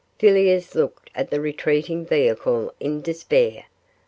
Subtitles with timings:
[0.19, 3.65] Villiers looked at the retreating vehicle in despair.